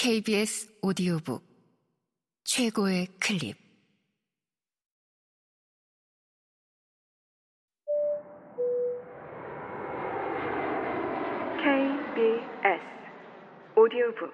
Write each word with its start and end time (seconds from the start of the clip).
KBS 0.00 0.78
오디오북 0.80 1.44
최고의 2.44 3.08
클립. 3.18 3.56
KBS 11.56 12.80
오디오북. 13.76 14.32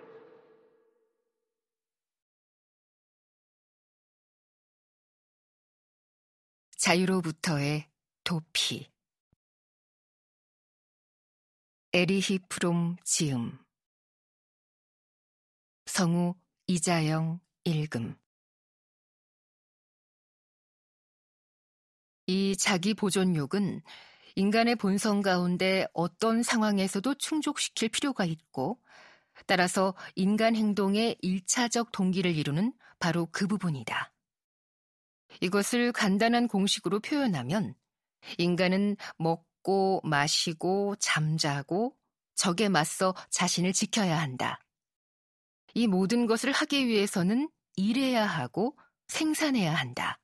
자유로부터의 6.77 7.89
도피. 8.23 8.91
에리히 11.95 12.39
프롬 12.51 12.97
지음 13.03 13.64
성우 15.95 16.35
이자영 16.67 17.39
읽음 17.63 18.17
이 22.27 22.57
자기 22.57 22.95
보존욕은 22.95 23.81
인간의 24.35 24.75
본성 24.75 25.23
가운데 25.23 25.87
어떤 25.93 26.43
상황에서도 26.43 27.15
충족시킬 27.15 27.91
필요가 27.91 28.25
있고 28.25 28.81
따라서 29.47 29.95
인간 30.17 30.57
행동의 30.57 31.17
일차적 31.23 31.93
동기를 31.93 32.35
이루는 32.35 32.73
바로 32.99 33.29
그 33.31 33.47
부분이다. 33.47 34.13
이것을 35.43 35.93
간단한 35.93 36.49
공식으로 36.49 36.99
표현하면 36.99 37.77
인간은 38.39 38.97
먹고 39.19 40.01
마시고 40.03 40.97
잠자고 40.97 41.97
적에 42.35 42.69
맞서 42.69 43.15
자신을 43.31 43.73
지켜야 43.73 44.21
한다. 44.21 44.64
이 45.75 45.87
모든 45.87 46.27
것을 46.27 46.53
하기 46.53 46.87
위해서는 46.87 47.49
일해야 47.77 48.25
하고 48.25 48.77
생산해야 49.09 49.75
한다. 49.75 50.19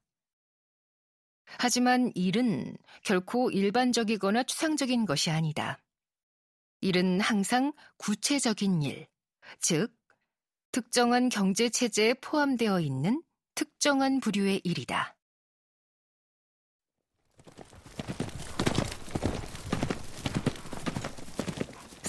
하지만 1.44 2.12
일은 2.14 2.76
결코 3.02 3.50
일반적이거나 3.50 4.44
추상적인 4.44 5.04
것이 5.04 5.30
아니다. 5.30 5.82
일은 6.80 7.20
항상 7.20 7.72
구체적인 7.98 8.82
일, 8.82 9.08
즉, 9.58 9.92
특정한 10.72 11.28
경제 11.28 11.68
체제에 11.68 12.14
포함되어 12.14 12.80
있는 12.80 13.22
특정한 13.54 14.20
부류의 14.20 14.60
일이다. 14.62 15.16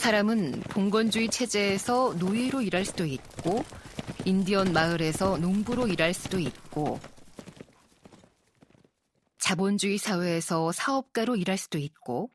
사람은 0.02 0.62
봉건주의 0.62 1.30
체제에서 1.30 2.16
노예로 2.18 2.64
일할 2.64 2.86
수도 2.86 3.06
있고, 3.06 3.64
인디언 4.26 4.74
마을에서 4.74 5.38
농부로 5.38 5.88
일할 5.88 6.16
수도 6.16 6.40
있고, 6.40 7.00
자본주의 9.38 10.00
사회에서 10.00 10.72
사업가로 10.72 11.36
일할 11.36 11.56
수도 11.60 11.78
있고, 11.78 12.32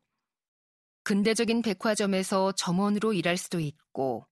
근대적인 1.02 1.62
백화점에서 1.62 2.52
점원으로 2.52 3.12
일할 3.12 3.36
수도 3.36 3.58
있고, 3.58 4.28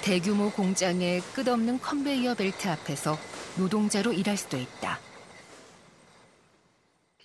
대규모 0.00 0.50
공장의 0.52 1.20
끝없는 1.34 1.80
컨베이어 1.80 2.34
벨트 2.34 2.66
앞에서 2.68 3.18
노동자로 3.58 4.14
일할 4.14 4.38
수도 4.38 4.56
있다. 4.56 5.11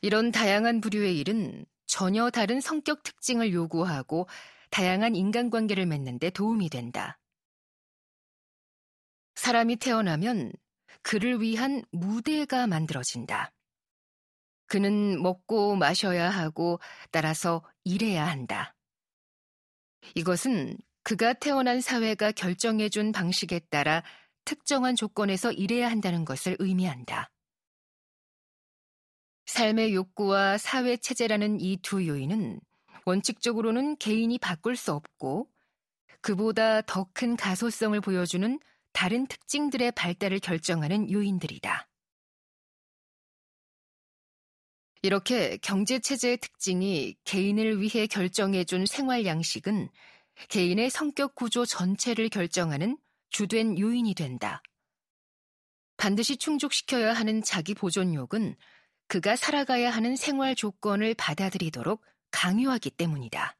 이런 0.01 0.31
다양한 0.31 0.81
부류의 0.81 1.17
일은 1.19 1.65
전혀 1.85 2.29
다른 2.29 2.61
성격 2.61 3.03
특징을 3.03 3.53
요구하고 3.53 4.27
다양한 4.69 5.15
인간관계를 5.15 5.85
맺는 5.85 6.19
데 6.19 6.29
도움이 6.29 6.69
된다. 6.69 7.17
사람이 9.35 9.77
태어나면 9.77 10.51
그를 11.01 11.41
위한 11.41 11.83
무대가 11.91 12.67
만들어진다. 12.67 13.51
그는 14.67 15.21
먹고 15.21 15.75
마셔야 15.75 16.29
하고 16.29 16.79
따라서 17.11 17.63
일해야 17.83 18.27
한다. 18.27 18.75
이것은 20.15 20.77
그가 21.03 21.33
태어난 21.33 21.79
사회가 21.79 22.33
결정해준 22.33 23.13
방식에 23.13 23.59
따라 23.69 24.03
특정한 24.43 24.95
조건에서 24.95 25.51
일해야 25.51 25.89
한다는 25.89 26.25
것을 26.25 26.57
의미한다. 26.59 27.29
삶의 29.47 29.93
욕구와 29.95 30.57
사회 30.57 30.97
체제라는 30.97 31.59
이 31.61 31.77
두 31.81 32.05
요인은 32.05 32.59
원칙적으로는 33.05 33.97
개인이 33.97 34.37
바꿀 34.39 34.75
수 34.75 34.91
없고 34.93 35.49
그보다 36.21 36.81
더 36.81 37.05
큰 37.13 37.35
가소성을 37.35 37.99
보여주는 38.01 38.59
다른 38.91 39.27
특징들의 39.27 39.91
발달을 39.93 40.39
결정하는 40.39 41.09
요인들이다. 41.11 41.87
이렇게 45.03 45.57
경제 45.57 45.99
체제의 45.99 46.37
특징이 46.37 47.15
개인을 47.23 47.79
위해 47.79 48.07
결정해준 48.07 48.85
생활 48.85 49.25
양식은 49.25 49.89
개인의 50.49 50.89
성격 50.89 51.35
구조 51.35 51.65
전체를 51.65 52.29
결정하는 52.29 52.97
주된 53.29 53.79
요인이 53.79 54.13
된다. 54.15 54.61
반드시 55.95 56.35
충족시켜야 56.37 57.13
하는 57.13 57.41
자기 57.41 57.73
보존욕은 57.73 58.55
그가 59.07 59.35
살아가야 59.35 59.89
하는 59.89 60.15
생활 60.15 60.55
조건을 60.55 61.13
받아들이도록 61.15 62.03
강요하기 62.31 62.91
때문이다. 62.91 63.55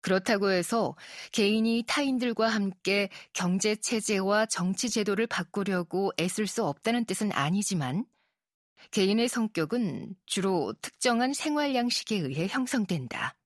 그렇다고 0.00 0.50
해서 0.50 0.96
개인이 1.30 1.84
타인들과 1.86 2.48
함께 2.48 3.08
경제 3.32 3.76
체제와 3.76 4.46
정치 4.46 4.90
제도를 4.90 5.28
바꾸려고 5.28 6.12
애쓸 6.18 6.46
수 6.46 6.64
없다는 6.64 7.04
뜻은 7.04 7.32
아니지만 7.32 8.04
개인의 8.90 9.28
성격은 9.28 10.16
주로 10.26 10.74
특정한 10.82 11.32
생활 11.32 11.74
양식에 11.76 12.16
의해 12.16 12.48
형성된다. 12.48 13.36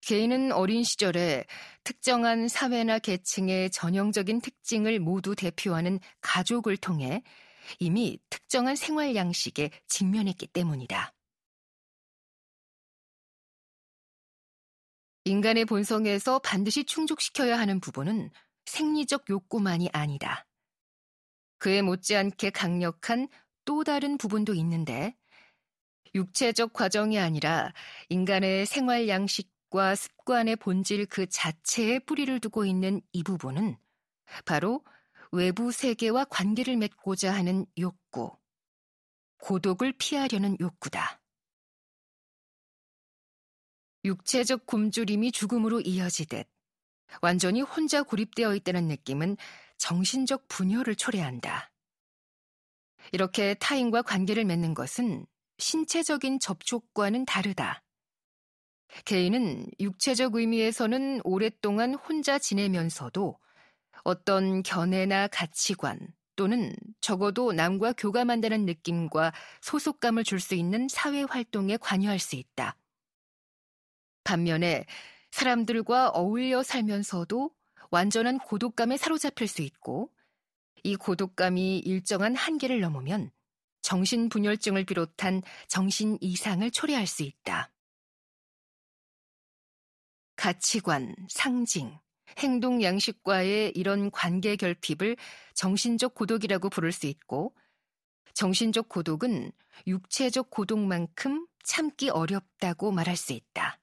개인은 0.00 0.52
어린 0.52 0.82
시절에 0.82 1.44
특정한 1.84 2.48
사회나 2.48 2.98
계층의 2.98 3.70
전형적인 3.70 4.40
특징을 4.40 4.98
모두 4.98 5.36
대표하는 5.36 6.00
가족을 6.20 6.76
통해 6.76 7.22
이미 7.78 8.18
특정한 8.30 8.76
생활 8.76 9.14
양식에 9.14 9.70
직면했기 9.88 10.48
때문이다. 10.48 11.12
인간의 15.24 15.64
본성에서 15.64 16.38
반드시 16.38 16.84
충족시켜야 16.84 17.58
하는 17.58 17.80
부분은 17.80 18.30
생리적 18.66 19.28
욕구만이 19.28 19.90
아니다. 19.92 20.46
그에 21.58 21.82
못지않게 21.82 22.50
강력한 22.50 23.28
또 23.64 23.82
다른 23.82 24.18
부분도 24.18 24.54
있는데, 24.54 25.16
육체적 26.14 26.72
과정이 26.72 27.18
아니라 27.18 27.72
인간의 28.08 28.66
생활 28.66 29.08
양식과 29.08 29.96
습관의 29.96 30.56
본질 30.56 31.06
그 31.06 31.26
자체에 31.26 31.98
뿌리를 31.98 32.38
두고 32.38 32.64
있는 32.64 33.00
이 33.12 33.22
부분은 33.22 33.76
바로 34.44 34.84
외부 35.32 35.72
세계와 35.72 36.26
관계를 36.26 36.76
맺고자 36.76 37.34
하는 37.34 37.66
욕구, 37.78 38.36
고독을 39.38 39.92
피하려는 39.98 40.56
욕구다. 40.60 41.20
육체적 44.04 44.66
굶주림이 44.66 45.32
죽음으로 45.32 45.80
이어지듯 45.80 46.48
완전히 47.22 47.60
혼자 47.60 48.02
고립되어 48.02 48.54
있다는 48.54 48.88
느낌은 48.88 49.36
정신적 49.78 50.48
분열을 50.48 50.96
초래한다. 50.96 51.72
이렇게 53.12 53.54
타인과 53.54 54.02
관계를 54.02 54.44
맺는 54.44 54.74
것은 54.74 55.26
신체적인 55.58 56.40
접촉과는 56.40 57.24
다르다. 57.24 57.82
개인은 59.04 59.66
육체적 59.80 60.36
의미에서는 60.36 61.20
오랫동안 61.24 61.94
혼자 61.94 62.38
지내면서도 62.38 63.38
어떤 64.06 64.62
견해나 64.62 65.26
가치관 65.26 65.98
또는 66.36 66.72
적어도 67.00 67.52
남과 67.52 67.94
교감한다는 67.94 68.64
느낌과 68.64 69.32
소속감을 69.62 70.22
줄 70.22 70.38
수 70.38 70.54
있는 70.54 70.86
사회 70.88 71.22
활동에 71.22 71.76
관여할 71.76 72.20
수 72.20 72.36
있다. 72.36 72.76
반면에 74.22 74.86
사람들과 75.32 76.10
어울려 76.10 76.62
살면서도 76.62 77.50
완전한 77.90 78.38
고독감에 78.38 78.96
사로잡힐 78.96 79.48
수 79.48 79.62
있고 79.62 80.12
이 80.84 80.94
고독감이 80.94 81.78
일정한 81.80 82.36
한계를 82.36 82.80
넘으면 82.80 83.32
정신분열증을 83.82 84.84
비롯한 84.84 85.42
정신 85.66 86.16
이상을 86.20 86.70
초래할 86.70 87.08
수 87.08 87.24
있다. 87.24 87.72
가치관, 90.36 91.16
상징, 91.28 91.98
행동 92.38 92.82
양식과의 92.82 93.72
이런 93.74 94.10
관계 94.10 94.56
결핍을 94.56 95.16
정신적 95.54 96.14
고독이라고 96.14 96.68
부를 96.70 96.92
수 96.92 97.06
있고 97.06 97.54
정신적 98.34 98.88
고독은 98.88 99.52
육체적 99.86 100.50
고독만큼 100.50 101.46
참기 101.64 102.10
어렵다고 102.10 102.92
말할 102.92 103.16
수 103.16 103.32
있다. 103.32 103.80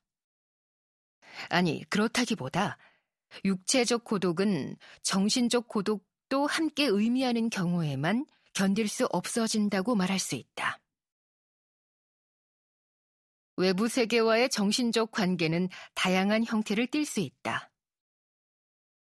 아니, 1.50 1.84
그렇다기보다 1.90 2.78
육체적 3.44 4.04
고독은 4.04 4.78
정신적 5.01 5.68
고독도 5.68 6.46
함께 6.46 6.86
의미하는 6.86 7.50
경우에만 7.50 8.25
견딜 8.54 8.88
수 8.88 9.07
없어진다고 9.12 9.96
말할 9.96 10.19
수 10.19 10.36
있다. 10.36 10.80
외부 13.57 13.88
세계와의 13.88 14.50
정신적 14.50 15.12
관계는 15.12 15.69
다양한 15.96 16.44
형태를 16.46 16.88
띨 16.88 17.06
수 17.06 17.19
있다. 17.19 17.73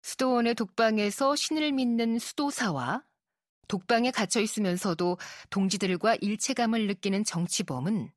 수도원의 0.06 0.54
독방에서 0.54 1.34
신을 1.34 1.72
믿는 1.72 2.20
수도사와 2.20 3.02
독방에 3.66 4.12
갇혀 4.12 4.40
있으면서도 4.40 5.18
동지들과 5.50 6.14
일체감을 6.20 6.86
느끼는 6.86 7.24
정치범은 7.24 8.12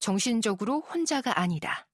정신적으로 0.00 0.80
혼자가 0.80 1.38
아니다. 1.38 1.86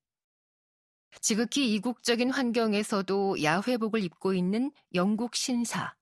지극히 1.20 1.74
이국적인 1.74 2.30
환경에서도 2.30 3.42
야회복을 3.42 4.04
입고 4.04 4.34
있는 4.34 4.70
영국 4.94 5.34
신사, 5.34 5.96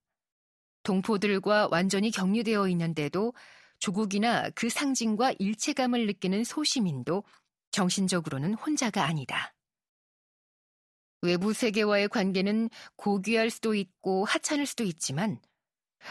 동포들과 0.82 1.68
완전히 1.70 2.10
격리되어 2.10 2.68
있는데도 2.68 3.32
조국이나 3.78 4.50
그 4.50 4.68
상징과 4.68 5.32
일체감을 5.38 6.06
느끼는 6.06 6.44
소시민도 6.44 7.24
정신적으로는 7.70 8.52
혼자가 8.52 9.04
아니다. 9.04 9.54
외부 11.20 11.52
세계와의 11.52 12.08
관계는 12.08 12.70
고귀할 12.96 13.50
수도 13.50 13.74
있고 13.74 14.24
하찮을 14.24 14.66
수도 14.66 14.84
있지만 14.84 15.40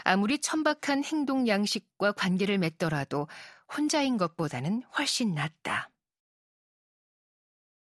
아무리 0.04 0.38
천박한 0.38 1.04
행동 1.04 1.48
양식과 1.48 2.12
관계를 2.12 2.58
맺더라도 2.58 3.26
혼자인 3.76 4.16
것보다는 4.16 4.82
훨씬 4.96 5.34
낫다. 5.34 5.90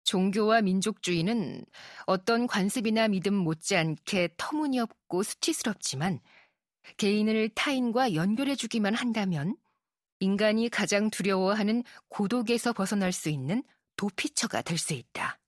종교와 0.04 0.62
민족주의는 0.62 1.64
어떤 2.06 2.46
관습이나 2.46 3.08
믿음 3.08 3.34
못지않게 3.34 4.34
터무니없고 4.36 5.22
수치스럽지만 5.22 6.20
개인을 6.96 7.48
타인과 7.50 8.14
연결해주기만 8.14 8.94
한다면 8.94 9.56
인간이 10.20 10.68
가장 10.68 11.10
두려워하는 11.10 11.82
고독에서 12.08 12.72
벗어날 12.72 13.12
수 13.12 13.28
있는 13.28 13.64
도피처가 13.96 14.62
될 14.62 14.78
수 14.78 14.94
있다. 14.94 15.40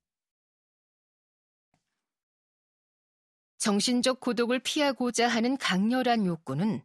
정신적 3.58 4.20
고독을 4.20 4.60
피하고자 4.60 5.28
하는 5.28 5.56
강렬한 5.56 6.25
욕구는 6.26 6.82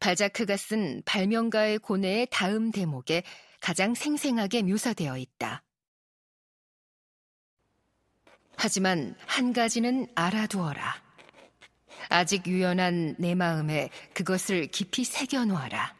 발자크가 0.00 0.56
쓴 0.56 1.02
발명가의 1.04 1.78
고뇌의 1.78 2.28
다음 2.30 2.70
대목에 2.70 3.22
가장 3.60 3.94
생생하게 3.94 4.62
묘사되어 4.62 5.18
있다. 5.18 5.62
하지만 8.56 9.16
한 9.26 9.52
가지는 9.52 10.06
알아두어라. 10.14 11.02
아직 12.08 12.46
유연한 12.46 13.14
내 13.18 13.34
마음에 13.34 13.90
그것을 14.14 14.66
깊이 14.66 15.04
새겨 15.04 15.46
놓아라. 15.46 15.94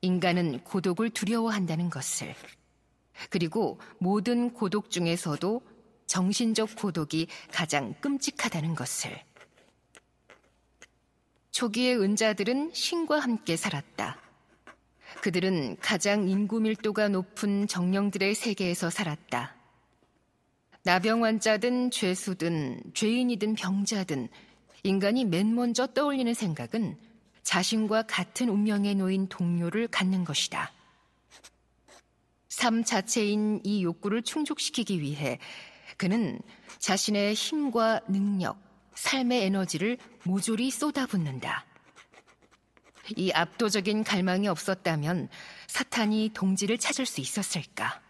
인간은 0.00 0.60
고독을 0.64 1.10
두려워한다는 1.10 1.90
것을. 1.90 2.34
그리고 3.30 3.80
모든 3.98 4.52
고독 4.52 4.90
중에서도 4.90 5.62
정신적 6.06 6.76
고독이 6.76 7.28
가장 7.52 7.94
끔찍하다는 8.00 8.74
것을. 8.74 9.20
초기의 11.50 11.98
은자들은 12.00 12.72
신과 12.74 13.18
함께 13.18 13.56
살았다. 13.56 14.20
그들은 15.22 15.76
가장 15.80 16.28
인구 16.28 16.60
밀도가 16.60 17.08
높은 17.08 17.66
정령들의 17.66 18.34
세계에서 18.34 18.90
살았다. 18.90 19.54
나병 20.84 21.24
환자든 21.24 21.90
죄수든 21.90 22.92
죄인이든 22.94 23.54
병자든 23.54 24.28
인간이 24.84 25.24
맨 25.24 25.54
먼저 25.54 25.86
떠올리는 25.86 26.32
생각은 26.32 26.96
자신과 27.42 28.02
같은 28.02 28.48
운명에 28.48 28.94
놓인 28.94 29.28
동료를 29.28 29.88
갖는 29.88 30.24
것이다. 30.24 30.70
삶 32.48 32.84
자체인 32.84 33.60
이 33.64 33.82
욕구를 33.82 34.22
충족시키기 34.22 35.00
위해 35.00 35.38
그는 35.96 36.40
자신의 36.78 37.34
힘과 37.34 38.00
능력, 38.08 38.58
삶의 38.94 39.44
에너지를 39.44 39.98
모조리 40.24 40.70
쏟아붓는다. 40.70 41.64
이 43.16 43.30
압도적인 43.30 44.04
갈망이 44.04 44.48
없었다면 44.48 45.28
사탄이 45.68 46.30
동지를 46.34 46.78
찾을 46.78 47.06
수 47.06 47.20
있었을까? 47.20 48.00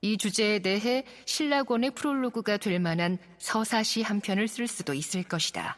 이 0.00 0.16
주제에 0.16 0.60
대해 0.60 1.04
신라권의 1.24 1.92
프롤로그가 1.92 2.58
될 2.58 2.78
만한 2.78 3.18
서사시 3.38 4.02
한 4.02 4.20
편을 4.20 4.46
쓸 4.46 4.68
수도 4.68 4.94
있을 4.94 5.22
것이다. 5.24 5.76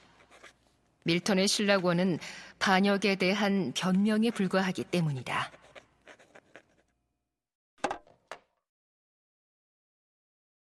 밀턴의 1.05 1.49
신라권은 1.49 2.19
반역에 2.59 3.15
대한 3.15 3.73
변명에 3.75 4.31
불과하기 4.31 4.85
때문이다. 4.85 5.51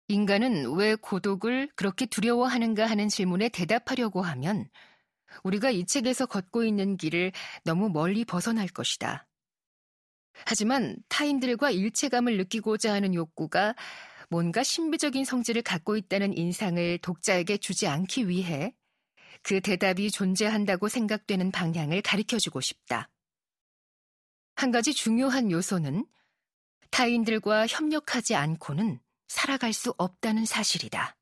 인간은 0.08 0.76
왜 0.76 0.96
고독을 0.96 1.70
그렇게 1.76 2.06
두려워하는가 2.06 2.86
하는 2.86 3.10
질문에 3.10 3.50
대답하려고 3.50 4.22
하면 4.22 4.70
우리가 5.44 5.72
이 5.72 5.86
책에서 5.86 6.28
걷고 6.28 6.64
있는 6.64 6.98
길을 6.98 7.32
너무 7.64 7.90
멀리 7.90 8.24
벗어날 8.24 8.68
것이다. 8.68 9.28
하지만 10.46 10.98
타인들과 11.10 11.72
일체감을 11.72 12.38
느끼고자 12.38 12.94
하는 12.94 13.14
욕구가 13.16 13.76
뭔가 14.30 14.64
신비적인 14.64 15.26
성질을 15.26 15.62
갖고 15.62 15.98
있다는 15.98 16.38
인상을 16.38 17.00
독자에게 17.00 17.58
주지 17.58 17.88
않기 17.88 18.28
위해 18.28 18.76
그 19.44 19.62
대답이 19.62 20.12
존재한다고 20.12 20.88
생각되는 20.88 21.52
방향을 21.52 22.02
가르쳐 22.02 22.38
주고 22.38 22.62
싶다. 22.62 23.10
한 24.56 24.72
가지 24.72 24.94
중요한 24.94 25.52
요소는 25.52 26.06
타인들과 26.92 27.68
협력하지 27.68 28.36
않고는 28.36 29.00
살아갈 29.28 29.74
수 29.74 29.94
없다는 29.98 30.46
사실이다. 30.46 31.16